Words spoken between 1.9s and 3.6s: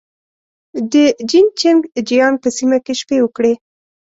جيانګ په سیمه کې شپې وکړې.